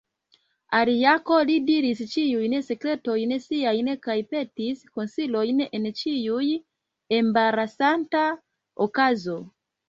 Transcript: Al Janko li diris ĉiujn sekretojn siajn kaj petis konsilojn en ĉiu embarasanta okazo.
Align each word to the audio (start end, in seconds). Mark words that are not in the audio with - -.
Al 0.75 0.89
Janko 0.99 1.35
li 1.49 1.57
diris 1.65 1.99
ĉiujn 2.13 2.55
sekretojn 2.69 3.33
siajn 3.43 3.91
kaj 4.07 4.15
petis 4.31 4.81
konsilojn 4.95 5.61
en 5.81 5.85
ĉiu 6.01 6.41
embarasanta 7.19 8.25
okazo. 8.89 9.39